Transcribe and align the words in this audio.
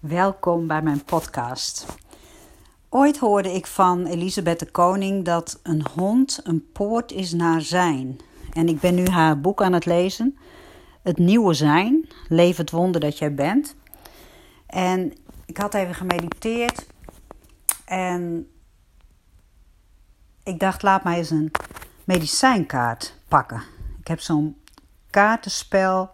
Welkom 0.00 0.66
bij 0.66 0.82
mijn 0.82 1.04
podcast. 1.04 1.86
Ooit 2.88 3.18
hoorde 3.18 3.52
ik 3.52 3.66
van 3.66 4.06
Elisabeth 4.06 4.58
de 4.58 4.70
Koning 4.70 5.24
dat 5.24 5.60
een 5.62 5.86
hond 5.94 6.40
een 6.44 6.72
poort 6.72 7.12
is 7.12 7.32
naar 7.32 7.60
zijn. 7.60 8.20
En 8.52 8.68
ik 8.68 8.80
ben 8.80 8.94
nu 8.94 9.06
haar 9.06 9.40
boek 9.40 9.62
aan 9.62 9.72
het 9.72 9.86
lezen. 9.86 10.38
Het 11.02 11.18
nieuwe 11.18 11.54
zijn. 11.54 12.08
Leef 12.28 12.56
het 12.56 12.70
wonder 12.70 13.00
dat 13.00 13.18
jij 13.18 13.34
bent. 13.34 13.76
En 14.66 15.12
ik 15.46 15.56
had 15.56 15.74
even 15.74 15.94
gemediteerd. 15.94 16.86
En 17.84 18.50
ik 20.42 20.58
dacht, 20.58 20.82
laat 20.82 21.04
mij 21.04 21.16
eens 21.16 21.30
een 21.30 21.50
medicijnkaart 22.04 23.18
pakken. 23.28 23.62
Ik 24.00 24.08
heb 24.08 24.20
zo'n 24.20 24.56
kaartenspel 25.10 26.10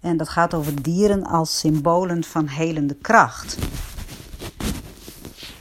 en 0.00 0.16
dat 0.16 0.28
gaat 0.28 0.54
over 0.54 0.82
dieren 0.82 1.26
als 1.26 1.58
symbolen 1.58 2.24
van 2.24 2.46
helende 2.46 2.94
kracht. 2.94 3.58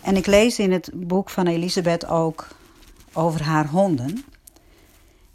En 0.01 0.15
ik 0.15 0.25
lees 0.25 0.59
in 0.59 0.71
het 0.71 0.89
boek 0.93 1.29
van 1.29 1.47
Elisabeth 1.47 2.05
ook 2.07 2.47
over 3.13 3.43
haar 3.43 3.67
honden. 3.67 4.25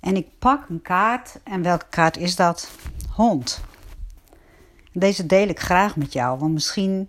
En 0.01 0.17
ik 0.17 0.39
pak 0.39 0.69
een 0.69 0.83
kaart. 0.83 1.41
En 1.45 1.63
welke 1.63 1.87
kaart 1.91 2.17
is 2.17 2.37
dat? 2.37 2.71
Hond. 3.15 3.61
Deze 4.93 5.27
deel 5.27 5.49
ik 5.49 5.61
graag 5.61 5.97
met 5.97 6.13
jou, 6.13 6.39
want 6.39 6.53
misschien 6.53 7.09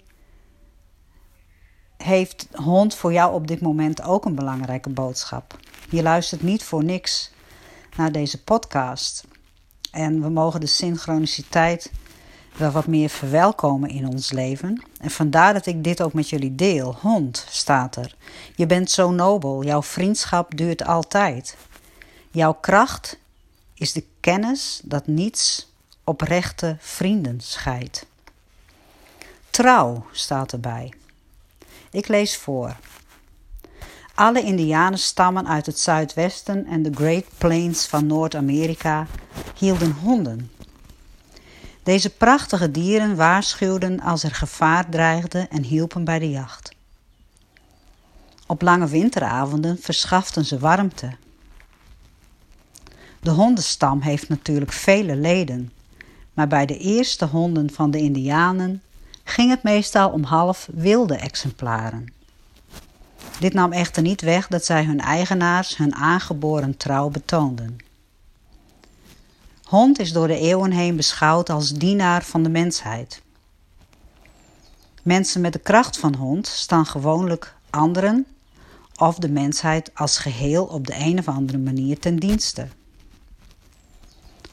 heeft 1.98 2.48
hond 2.54 2.96
voor 2.96 3.14
jou 3.14 3.34
op 3.34 3.48
dit 3.48 3.62
moment 3.62 4.02
ook 4.04 4.26
een 4.26 4.36
belangrijke 4.36 4.90
boodschap. 4.90 5.58
Je 5.90 6.02
luistert 6.02 6.44
niet 6.44 6.64
voor 6.64 6.84
niks 6.84 7.32
naar 7.96 8.12
deze 8.12 8.44
podcast. 8.44 9.26
En 9.94 10.22
we 10.22 10.30
mogen 10.30 10.60
de 10.60 10.66
synchroniciteit 10.66 11.92
wel 12.58 12.72
wat 12.72 12.88
meer 12.88 13.10
verwelkomen 13.10 13.90
in 13.90 14.08
ons 14.08 14.32
leven. 14.32 14.84
En 15.00 15.10
vandaar 15.12 15.54
dat 15.54 15.66
ik 15.66 15.84
dit 15.84 16.02
ook 16.02 16.14
met 16.14 16.30
jullie 16.30 16.56
deel. 16.56 16.98
Hond 17.02 17.46
staat 17.50 17.96
er. 17.96 18.16
Je 18.56 18.66
bent 18.66 18.92
zo 18.92 19.12
nobel. 19.12 19.64
Jouw 19.64 19.84
vriendschap 19.84 20.58
duurt 20.58 20.86
altijd. 20.86 21.58
Jouw 22.32 22.54
kracht 22.54 23.20
is 23.74 23.92
de 23.92 24.04
kennis 24.20 24.82
dat 24.84 25.08
niets 25.08 25.72
oprechte 26.04 26.78
vrienden 26.80 27.42
scheidt. 27.42 28.06
Trouw 29.50 30.06
staat 30.12 30.52
erbij. 30.52 30.94
Ik 31.92 32.08
lees 32.08 32.38
voor. 32.38 32.76
Alle 34.16 34.42
Indianenstammen 34.42 35.48
uit 35.48 35.66
het 35.66 35.80
zuidwesten 35.80 36.66
en 36.66 36.84
de 36.84 36.92
Great 36.94 37.26
Plains 37.38 37.86
van 37.86 38.08
Noord-Amerika 38.08 39.08
hielden 39.58 39.92
honden. 39.92 40.52
Deze 41.84 42.10
prachtige 42.10 42.72
dieren 42.72 43.16
waarschuwden 43.16 44.00
als 44.00 44.24
er 44.24 44.36
gevaar 44.36 44.90
dreigde 44.90 45.48
en 45.50 45.64
hielpen 45.64 46.04
bij 46.04 46.20
de 46.20 46.30
jacht. 46.30 46.76
Op 48.48 48.62
lange 48.62 48.88
winteravonden 48.88 49.78
verschaften 49.82 50.46
ze 50.46 50.60
warmte. 50.60 51.12
De 53.20 53.32
hondenstam 53.32 54.02
heeft 54.02 54.30
natuurlijk 54.30 54.72
vele 54.72 55.16
leden, 55.16 55.72
maar 56.34 56.48
bij 56.48 56.66
de 56.66 56.78
eerste 56.78 57.26
honden 57.26 57.72
van 57.72 57.92
de 57.92 57.98
Indianen 57.98 58.82
ging 59.24 59.50
het 59.50 59.64
meestal 59.64 60.10
om 60.10 60.24
half 60.24 60.68
wilde 60.72 61.16
exemplaren. 61.16 62.14
Dit 63.40 63.54
nam 63.54 63.72
echter 63.72 64.02
niet 64.02 64.22
weg 64.22 64.48
dat 64.48 64.66
zij 64.66 64.86
hun 64.86 65.00
eigenaars 65.00 65.78
hun 65.78 65.96
aangeboren 65.96 66.78
trouw 66.78 67.10
betoonden. 67.10 67.78
Hond 69.64 70.00
is 70.00 70.12
door 70.12 70.28
de 70.28 70.40
eeuwen 70.40 70.72
heen 70.72 70.96
beschouwd 70.96 71.50
als 71.50 71.72
dienaar 71.72 72.24
van 72.24 72.44
de 72.44 72.50
mensheid. 72.50 73.22
Mensen 75.04 75.42
met 75.42 75.54
de 75.54 75.60
kracht 75.60 75.98
van 75.98 76.16
hond 76.16 76.48
staan 76.48 76.86
gewoonlijk 76.86 77.56
anderen 77.70 78.26
of 78.96 79.16
de 79.16 79.30
mensheid 79.30 79.92
als 79.94 80.18
geheel 80.18 80.66
op 80.66 80.88
de 80.88 80.96
een 80.98 81.20
of 81.20 81.28
andere 81.28 81.58
manier 81.58 82.00
ten 82.00 82.16
dienste. 82.16 82.68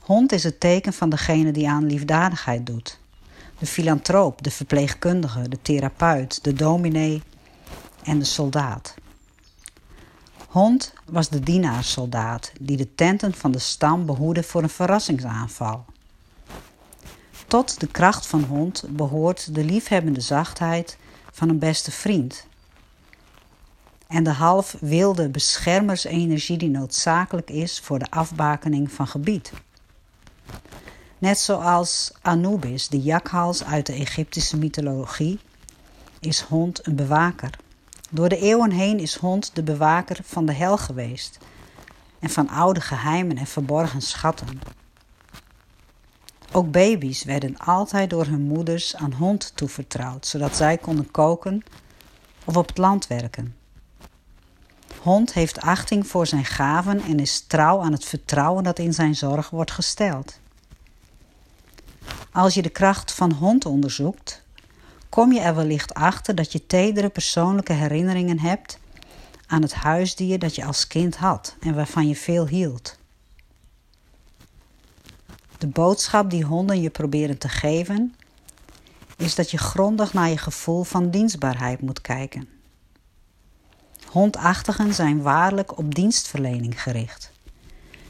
Hond 0.00 0.32
is 0.32 0.44
het 0.44 0.60
teken 0.60 0.92
van 0.92 1.10
degene 1.10 1.52
die 1.52 1.68
aan 1.68 1.86
liefdadigheid 1.86 2.66
doet. 2.66 2.98
De 3.58 3.66
filantroop, 3.66 4.42
de 4.42 4.50
verpleegkundige, 4.50 5.48
de 5.48 5.58
therapeut, 5.62 6.44
de 6.44 6.52
dominee 6.52 7.22
en 8.02 8.18
de 8.18 8.24
soldaat. 8.24 8.94
Hond 10.48 10.92
was 11.04 11.28
de 11.28 11.40
dienaarssoldaat 11.40 12.52
die 12.60 12.76
de 12.76 12.94
tenten 12.94 13.34
van 13.34 13.50
de 13.50 13.58
stam 13.58 14.06
behoedde 14.06 14.42
voor 14.42 14.62
een 14.62 14.68
verrassingsaanval. 14.68 15.84
Tot 17.46 17.80
de 17.80 17.86
kracht 17.86 18.26
van 18.26 18.42
hond 18.42 18.84
behoort 18.88 19.54
de 19.54 19.64
liefhebbende 19.64 20.20
zachtheid 20.20 20.98
van 21.32 21.48
een 21.48 21.58
beste 21.58 21.90
vriend. 21.90 22.46
En 24.06 24.24
de 24.24 24.30
half 24.30 24.76
wilde 24.80 25.28
beschermersenergie 25.28 26.58
die 26.58 26.68
noodzakelijk 26.68 27.50
is 27.50 27.80
voor 27.80 27.98
de 27.98 28.10
afbakening 28.10 28.92
van 28.92 29.06
gebied. 29.06 29.52
Net 31.18 31.38
zoals 31.38 32.12
Anubis, 32.22 32.88
de 32.88 33.00
jakhals 33.00 33.64
uit 33.64 33.86
de 33.86 33.92
Egyptische 33.92 34.56
mythologie, 34.56 35.38
is 36.20 36.40
hond 36.40 36.86
een 36.86 36.96
bewaker. 36.96 37.58
Door 38.12 38.28
de 38.28 38.38
eeuwen 38.38 38.70
heen 38.70 38.98
is 38.98 39.16
hond 39.16 39.50
de 39.54 39.62
bewaker 39.62 40.18
van 40.24 40.46
de 40.46 40.52
hel 40.52 40.78
geweest 40.78 41.38
en 42.18 42.30
van 42.30 42.48
oude 42.48 42.80
geheimen 42.80 43.36
en 43.36 43.46
verborgen 43.46 44.02
schatten. 44.02 44.60
Ook 46.52 46.70
baby's 46.70 47.24
werden 47.24 47.56
altijd 47.56 48.10
door 48.10 48.26
hun 48.26 48.42
moeders 48.42 48.96
aan 48.96 49.12
hond 49.12 49.52
toevertrouwd, 49.54 50.26
zodat 50.26 50.56
zij 50.56 50.78
konden 50.78 51.10
koken 51.10 51.62
of 52.44 52.56
op 52.56 52.68
het 52.68 52.78
land 52.78 53.06
werken. 53.06 53.54
Hond 55.00 55.32
heeft 55.32 55.60
achting 55.60 56.06
voor 56.06 56.26
zijn 56.26 56.44
gaven 56.44 57.00
en 57.00 57.20
is 57.20 57.40
trouw 57.40 57.80
aan 57.80 57.92
het 57.92 58.04
vertrouwen 58.04 58.64
dat 58.64 58.78
in 58.78 58.94
zijn 58.94 59.14
zorg 59.14 59.50
wordt 59.50 59.70
gesteld. 59.70 60.40
Als 62.32 62.54
je 62.54 62.62
de 62.62 62.68
kracht 62.68 63.12
van 63.12 63.32
hond 63.32 63.66
onderzoekt, 63.66 64.39
kom 65.10 65.32
je 65.32 65.40
er 65.40 65.54
wellicht 65.54 65.94
achter 65.94 66.34
dat 66.34 66.52
je 66.52 66.66
tedere 66.66 67.08
persoonlijke 67.08 67.72
herinneringen 67.72 68.38
hebt 68.38 68.78
aan 69.46 69.62
het 69.62 69.74
huisdier 69.74 70.38
dat 70.38 70.54
je 70.54 70.64
als 70.64 70.86
kind 70.86 71.16
had 71.16 71.56
en 71.60 71.74
waarvan 71.74 72.08
je 72.08 72.16
veel 72.16 72.46
hield. 72.46 72.98
De 75.58 75.66
boodschap 75.66 76.30
die 76.30 76.44
honden 76.44 76.80
je 76.80 76.90
proberen 76.90 77.38
te 77.38 77.48
geven, 77.48 78.14
is 79.16 79.34
dat 79.34 79.50
je 79.50 79.58
grondig 79.58 80.12
naar 80.12 80.28
je 80.28 80.38
gevoel 80.38 80.82
van 80.82 81.10
dienstbaarheid 81.10 81.80
moet 81.80 82.00
kijken. 82.00 82.48
Hondachtigen 84.06 84.94
zijn 84.94 85.22
waarlijk 85.22 85.78
op 85.78 85.94
dienstverlening 85.94 86.82
gericht. 86.82 87.32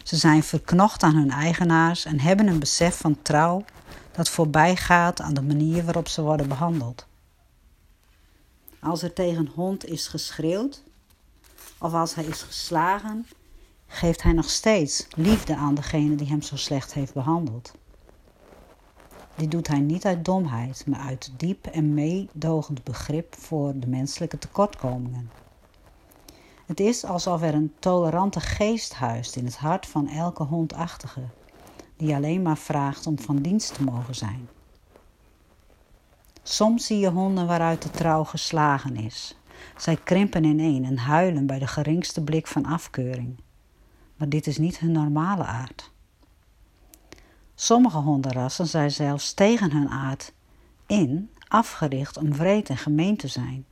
Ze 0.02 0.16
zijn 0.16 0.42
verknocht 0.42 1.02
aan 1.02 1.14
hun 1.14 1.30
eigenaars 1.30 2.04
en 2.04 2.20
hebben 2.20 2.46
een 2.46 2.58
besef 2.58 2.96
van 2.96 3.22
trouw 3.22 3.64
dat 4.20 4.28
voorbij 4.28 4.76
gaat 4.76 5.20
aan 5.20 5.34
de 5.34 5.42
manier 5.42 5.84
waarop 5.84 6.08
ze 6.08 6.22
worden 6.22 6.48
behandeld. 6.48 7.06
Als 8.80 9.02
er 9.02 9.12
tegen 9.12 9.38
een 9.38 9.52
hond 9.54 9.86
is 9.86 10.06
geschreeuwd 10.06 10.82
of 11.78 11.92
als 11.92 12.14
hij 12.14 12.24
is 12.24 12.42
geslagen, 12.42 13.26
geeft 13.86 14.22
hij 14.22 14.32
nog 14.32 14.50
steeds 14.50 15.06
liefde 15.16 15.56
aan 15.56 15.74
degene 15.74 16.14
die 16.14 16.26
hem 16.26 16.42
zo 16.42 16.56
slecht 16.56 16.94
heeft 16.94 17.12
behandeld. 17.12 17.72
Dit 19.34 19.50
doet 19.50 19.68
hij 19.68 19.80
niet 19.80 20.04
uit 20.04 20.24
domheid, 20.24 20.86
maar 20.86 21.00
uit 21.00 21.32
diep 21.36 21.66
en 21.66 21.94
meedogend 21.94 22.84
begrip 22.84 23.34
voor 23.38 23.72
de 23.78 23.86
menselijke 23.86 24.38
tekortkomingen. 24.38 25.30
Het 26.66 26.80
is 26.80 27.04
alsof 27.04 27.42
er 27.42 27.54
een 27.54 27.74
tolerante 27.78 28.40
geest 28.40 28.94
huist 28.94 29.36
in 29.36 29.44
het 29.44 29.56
hart 29.56 29.86
van 29.86 30.08
elke 30.08 30.42
hondachtige 30.42 31.22
die 32.00 32.14
alleen 32.14 32.42
maar 32.42 32.58
vraagt 32.58 33.06
om 33.06 33.18
van 33.18 33.36
dienst 33.36 33.74
te 33.74 33.82
mogen 33.82 34.14
zijn. 34.14 34.48
Soms 36.42 36.86
zie 36.86 36.98
je 36.98 37.10
honden 37.10 37.46
waaruit 37.46 37.82
de 37.82 37.90
trouw 37.90 38.24
geslagen 38.24 38.96
is. 38.96 39.36
Zij 39.76 39.96
krimpen 39.96 40.44
ineen 40.44 40.84
en 40.84 40.98
huilen 40.98 41.46
bij 41.46 41.58
de 41.58 41.66
geringste 41.66 42.24
blik 42.24 42.46
van 42.46 42.64
afkeuring. 42.64 43.40
Maar 44.16 44.28
dit 44.28 44.46
is 44.46 44.58
niet 44.58 44.78
hun 44.78 44.92
normale 44.92 45.44
aard. 45.44 45.90
Sommige 47.54 47.98
hondenrassen 47.98 48.66
zijn 48.66 48.90
zelfs 48.90 49.34
tegen 49.34 49.72
hun 49.72 49.88
aard 49.88 50.32
in 50.86 51.30
afgericht 51.48 52.16
om 52.16 52.32
wreed 52.32 52.68
en 52.68 52.76
gemeen 52.76 53.16
te 53.16 53.28
zijn. 53.28 53.64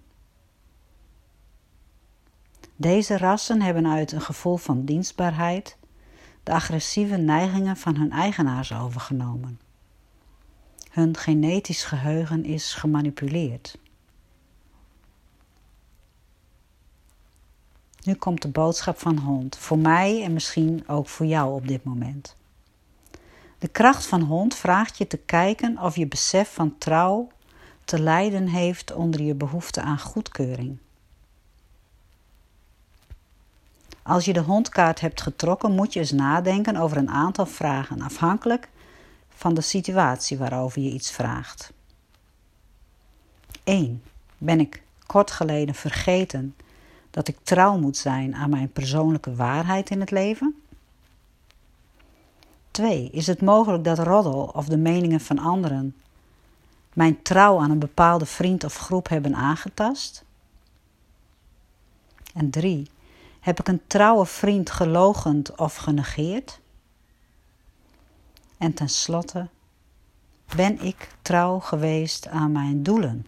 Deze 2.77 3.19
rassen 3.19 3.63
hebben 3.63 3.87
uit 3.87 4.13
een 4.13 4.21
gevoel 4.21 4.57
van 4.57 4.85
dienstbaarheid 4.85 5.78
de 6.49 6.55
agressieve 6.55 7.17
neigingen 7.17 7.77
van 7.77 7.97
hun 7.97 8.13
eigenaars 8.13 8.73
overgenomen. 8.73 9.61
Hun 10.91 11.17
genetisch 11.17 11.85
geheugen 11.85 12.45
is 12.45 12.75
gemanipuleerd. 12.75 13.79
Nu 18.03 18.15
komt 18.15 18.43
de 18.43 18.49
boodschap 18.49 18.99
van 18.99 19.19
hond, 19.19 19.57
voor 19.57 19.79
mij 19.79 20.23
en 20.23 20.33
misschien 20.33 20.89
ook 20.89 21.09
voor 21.09 21.27
jou 21.27 21.55
op 21.55 21.69
dit 21.69 21.85
moment. 21.85 22.37
De 23.59 23.69
kracht 23.69 24.07
van 24.07 24.23
hond 24.23 24.55
vraagt 24.55 24.99
je 24.99 25.07
te 25.07 25.19
kijken 25.19 25.79
of 25.79 25.97
je 25.97 26.07
besef 26.07 26.53
van 26.53 26.79
trouw 26.79 27.29
te 27.85 28.01
lijden 28.01 28.47
heeft 28.47 28.93
onder 28.93 29.23
je 29.23 29.35
behoefte 29.35 29.81
aan 29.81 29.99
goedkeuring. 29.99 30.79
Als 34.09 34.25
je 34.25 34.33
de 34.33 34.41
hondkaart 34.41 35.01
hebt 35.01 35.21
getrokken, 35.21 35.73
moet 35.73 35.93
je 35.93 36.01
eens 36.01 36.13
nadenken 36.13 36.77
over 36.77 36.97
een 36.97 37.11
aantal 37.11 37.47
vragen, 37.47 38.01
afhankelijk 38.01 38.69
van 39.29 39.55
de 39.55 39.61
situatie 39.61 40.39
waarover 40.39 40.83
je 40.83 40.91
iets 40.91 41.11
vraagt. 41.11 41.73
1. 43.65 44.03
Ben 44.39 44.61
ik 44.61 44.83
kort 45.07 45.31
geleden 45.31 45.75
vergeten 45.75 46.57
dat 47.11 47.29
ik 47.29 47.37
trouw 47.43 47.79
moet 47.79 47.97
zijn 47.97 48.35
aan 48.35 48.51
mijn 48.51 48.73
persoonlijke 48.73 49.35
waarheid 49.35 49.91
in 49.91 50.01
het 50.01 50.11
leven? 50.11 50.63
2. 52.71 53.11
Is 53.11 53.27
het 53.27 53.43
mogelijk 53.43 53.85
dat 53.85 53.99
roddel 53.99 54.51
of 54.55 54.67
de 54.67 54.79
meningen 54.79 55.21
van 55.21 55.39
anderen 55.39 55.97
mijn 56.93 57.23
trouw 57.23 57.61
aan 57.61 57.71
een 57.71 57.79
bepaalde 57.79 58.27
vriend 58.27 58.65
of 58.65 58.77
groep 58.77 59.09
hebben 59.09 59.35
aangetast? 59.35 60.25
En 62.35 62.51
3. 62.51 62.91
Heb 63.41 63.61
ik 63.61 63.69
een 63.69 63.87
trouwe 63.87 64.27
vriend 64.27 64.71
gelogend 64.71 65.57
of 65.57 65.77
genegeerd? 65.77 66.61
En 68.59 68.75
tenslotte, 68.75 69.49
ben 70.57 70.81
ik 70.83 71.09
trouw 71.23 71.59
geweest 71.59 72.29
aan 72.29 72.53
mijn 72.53 72.83
doelen? 72.83 73.27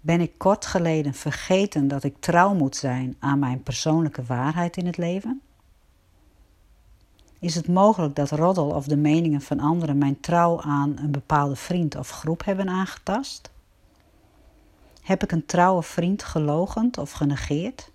Ben 0.00 0.20
ik 0.20 0.38
kort 0.38 0.66
geleden 0.66 1.14
vergeten 1.14 1.88
dat 1.88 2.04
ik 2.04 2.16
trouw 2.20 2.54
moet 2.54 2.76
zijn 2.76 3.16
aan 3.18 3.38
mijn 3.38 3.62
persoonlijke 3.62 4.22
waarheid 4.22 4.76
in 4.76 4.86
het 4.86 4.96
leven? 4.96 5.42
Is 7.44 7.54
het 7.54 7.68
mogelijk 7.68 8.14
dat 8.14 8.30
roddel 8.30 8.70
of 8.70 8.86
de 8.86 8.96
meningen 8.96 9.40
van 9.40 9.60
anderen 9.60 9.98
mijn 9.98 10.20
trouw 10.20 10.60
aan 10.60 10.98
een 10.98 11.10
bepaalde 11.10 11.56
vriend 11.56 11.96
of 11.96 12.10
groep 12.10 12.44
hebben 12.44 12.68
aangetast? 12.68 13.50
Heb 15.02 15.22
ik 15.22 15.32
een 15.32 15.46
trouwe 15.46 15.82
vriend 15.82 16.22
gelogend 16.22 16.98
of 16.98 17.10
genegeerd? 17.10 17.90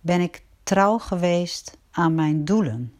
Ben 0.00 0.20
ik 0.20 0.44
trouw 0.62 0.98
geweest 0.98 1.78
aan 1.90 2.14
mijn 2.14 2.44
doelen? 2.44 2.94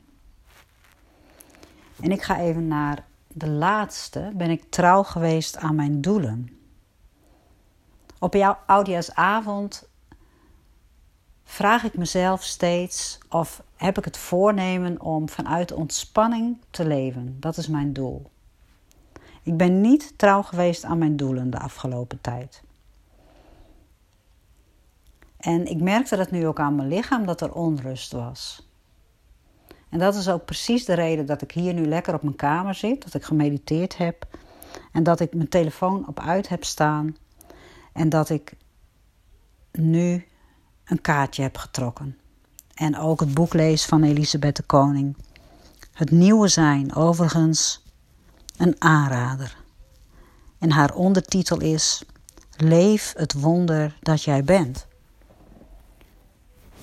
En 2.01 2.11
ik 2.11 2.23
ga 2.23 2.39
even 2.39 2.69
naar 2.69 3.05
de 3.29 3.49
laatste. 3.49 4.33
Ben 4.35 4.51
ik 4.51 4.71
trouw 4.71 5.03
geweest 5.03 5.57
aan 5.57 5.75
mijn 5.75 6.01
doelen? 6.01 6.59
Op 8.19 8.35
jouw 8.35 8.59
oudjaarsavond 8.67 9.89
vraag 11.45 11.85
ik 11.85 11.97
mezelf 11.97 12.43
steeds 12.43 13.19
of 13.29 13.63
heb 13.77 13.99
ik 13.99 14.05
het 14.05 14.17
voornemen 14.17 15.01
om 15.01 15.29
vanuit 15.29 15.73
ontspanning 15.73 16.57
te 16.71 16.87
leven. 16.87 17.37
Dat 17.41 17.57
is 17.57 17.69
mijn 17.69 17.93
doel. 17.93 18.31
Ik 19.43 19.57
ben 19.57 19.81
niet 19.81 20.19
trouw 20.19 20.43
geweest 20.43 20.85
aan 20.85 20.99
mijn 20.99 21.17
doelen 21.17 21.51
de 21.51 21.59
afgelopen 21.59 22.21
tijd. 22.21 22.63
En 25.37 25.67
ik 25.67 25.81
merkte 25.81 26.17
dat 26.17 26.31
nu 26.31 26.47
ook 26.47 26.59
aan 26.59 26.75
mijn 26.75 26.89
lichaam 26.89 27.27
dat 27.27 27.41
er 27.41 27.53
onrust 27.53 28.13
was. 28.13 28.69
En 29.89 29.99
dat 29.99 30.15
is 30.15 30.29
ook 30.29 30.45
precies 30.45 30.85
de 30.85 30.95
reden 30.95 31.27
dat 31.27 31.43
ik 31.43 31.51
hier 31.51 31.75
nu 31.75 31.87
lekker 31.87 32.15
op 32.15 32.23
mijn 32.23 32.37
kamer 32.37 32.75
zit, 32.75 33.03
dat 33.03 33.15
ik 33.15 33.25
gemediteerd 33.25 33.97
heb 33.97 34.27
en 34.93 35.03
dat 35.03 35.21
ik 35.21 35.35
mijn 35.35 35.49
telefoon 35.49 36.09
op 36.09 36.21
uit 36.21 36.49
heb 36.49 36.65
staan 36.65 37.17
en 37.93 38.09
dat 38.09 38.31
ik 38.31 38.55
nu 39.73 40.27
een 40.85 41.01
kaartje 41.01 41.43
heb 41.43 41.57
getrokken. 41.57 42.19
En 42.75 42.99
ook 42.99 43.21
het 43.21 43.35
boek 43.35 43.53
lees 43.53 43.85
van 43.85 44.03
Elisabeth 44.03 44.57
de 44.57 44.63
Koning. 44.63 45.17
Het 45.93 46.11
nieuwe 46.11 46.49
zijn, 46.49 46.95
overigens 46.95 47.83
een 48.57 48.77
aanrader. 48.79 49.57
En 50.59 50.71
haar 50.71 50.95
ondertitel 50.95 51.61
is 51.61 52.05
Leef 52.57 53.13
het 53.17 53.33
wonder 53.33 53.97
dat 54.01 54.23
jij 54.23 54.45
bent. 54.45 54.87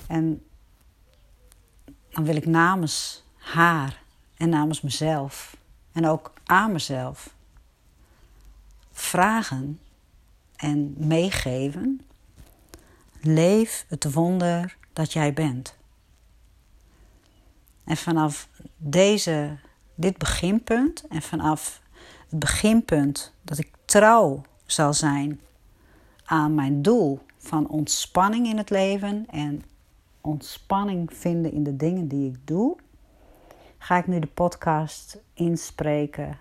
En 0.06 0.42
dan 2.10 2.24
wil 2.24 2.36
ik 2.36 2.46
namens 2.46 3.24
haar 3.36 4.02
en 4.36 4.48
namens 4.48 4.80
mezelf 4.80 5.56
en 5.92 6.06
ook 6.06 6.32
aan 6.44 6.72
mezelf 6.72 7.34
vragen 8.92 9.80
en 10.56 10.94
meegeven. 10.96 12.00
Leef 13.24 13.84
het 13.88 14.12
wonder 14.12 14.76
dat 14.92 15.12
jij 15.12 15.32
bent. 15.32 15.76
En 17.84 17.96
vanaf 17.96 18.48
deze, 18.76 19.56
dit 19.94 20.18
beginpunt 20.18 21.06
en 21.08 21.22
vanaf 21.22 21.82
het 22.28 22.38
beginpunt 22.38 23.34
dat 23.42 23.58
ik 23.58 23.70
trouw 23.84 24.42
zal 24.66 24.94
zijn 24.94 25.40
aan 26.24 26.54
mijn 26.54 26.82
doel 26.82 27.20
van 27.38 27.68
ontspanning 27.68 28.46
in 28.46 28.56
het 28.56 28.70
leven 28.70 29.26
en 29.26 29.62
ontspanning 30.20 31.16
vinden 31.16 31.52
in 31.52 31.62
de 31.62 31.76
dingen 31.76 32.08
die 32.08 32.30
ik 32.30 32.46
doe, 32.46 32.76
ga 33.78 33.96
ik 33.96 34.06
nu 34.06 34.18
de 34.18 34.26
podcast 34.26 35.18
inspreken 35.34 36.38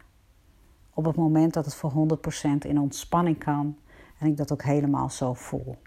op 0.94 1.06
het 1.06 1.16
moment 1.16 1.54
dat 1.54 1.66
het 1.66 1.76
voor 1.76 2.20
100% 2.54 2.58
in 2.68 2.80
ontspanning 2.80 3.38
kan 3.38 3.78
en 4.20 4.28
ik 4.28 4.38
dat 4.38 4.52
ook 4.52 4.64
helemaal 4.64 5.10
zo 5.10 5.34
voel. 5.34 5.78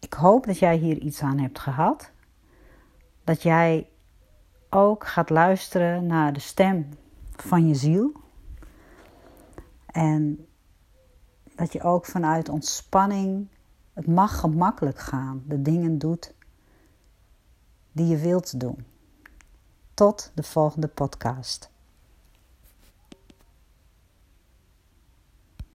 Ik 0.00 0.12
hoop 0.12 0.46
dat 0.46 0.58
jij 0.58 0.76
hier 0.76 0.98
iets 0.98 1.22
aan 1.22 1.38
hebt 1.38 1.58
gehad. 1.58 2.10
Dat 3.24 3.42
jij 3.42 3.88
ook 4.70 5.06
gaat 5.06 5.30
luisteren 5.30 6.06
naar 6.06 6.32
de 6.32 6.40
stem 6.40 6.88
van 7.36 7.68
je 7.68 7.74
ziel. 7.74 8.12
En 9.86 10.46
dat 11.54 11.72
je 11.72 11.82
ook 11.82 12.06
vanuit 12.06 12.48
ontspanning, 12.48 13.48
het 13.92 14.06
mag 14.06 14.40
gemakkelijk 14.40 14.98
gaan, 14.98 15.42
de 15.46 15.62
dingen 15.62 15.98
doet 15.98 16.34
die 17.92 18.06
je 18.06 18.16
wilt 18.16 18.60
doen. 18.60 18.84
Tot 19.94 20.32
de 20.34 20.42
volgende 20.42 20.88
podcast. 20.88 21.70